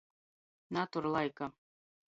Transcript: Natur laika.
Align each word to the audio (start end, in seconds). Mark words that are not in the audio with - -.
Natur 0.77 1.09
laika. 1.17 1.53